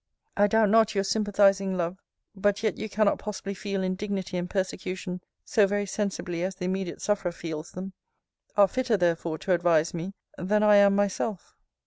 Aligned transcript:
I 0.35 0.47
doubt 0.47 0.71
not 0.71 0.95
your 0.95 1.03
sympathizing 1.03 1.77
love: 1.77 1.99
but 2.35 2.63
yet 2.63 2.75
you 2.75 2.89
cannot 2.89 3.19
possibly 3.19 3.53
feel 3.53 3.83
indignity 3.83 4.35
and 4.35 4.49
persecution 4.49 5.21
so 5.45 5.67
very 5.67 5.85
sensibly 5.85 6.41
as 6.43 6.55
the 6.55 6.65
immediate 6.65 7.03
sufferer 7.03 7.31
feels 7.31 7.73
them 7.73 7.93
are 8.57 8.67
fitter 8.67 8.97
therefore 8.97 9.37
to 9.37 9.51
advise 9.53 9.93
me, 9.93 10.15
than 10.39 10.63
I 10.63 10.77
am 10.77 10.95
myself. 10.95 11.53